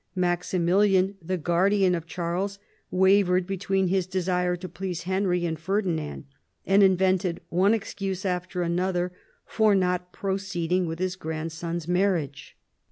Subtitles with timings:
[0.15, 2.57] Maximilian, the guardian of Charles,
[2.89, 6.23] wavered between his desire to please Henry and Ferdinand,
[6.65, 9.11] and invented one excuse after another
[9.45, 12.57] for not proceeding with his grandson's marriage.